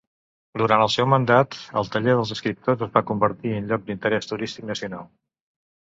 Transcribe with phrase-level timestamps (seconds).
[0.61, 4.71] Durant el seu mandat, el taller dels escriptors es va convertir en lloc d'interès turístic
[4.75, 5.11] nacional.